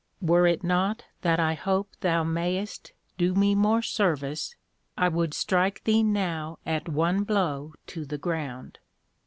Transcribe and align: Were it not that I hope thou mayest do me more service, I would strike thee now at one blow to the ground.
Were 0.19 0.47
it 0.47 0.63
not 0.63 1.03
that 1.21 1.39
I 1.39 1.53
hope 1.53 1.91
thou 2.01 2.23
mayest 2.23 2.91
do 3.19 3.35
me 3.35 3.53
more 3.53 3.83
service, 3.83 4.55
I 4.97 5.07
would 5.07 5.31
strike 5.35 5.83
thee 5.83 6.01
now 6.01 6.57
at 6.65 6.89
one 6.89 7.23
blow 7.23 7.75
to 7.93 8.03
the 8.05 8.17
ground. 8.17 8.79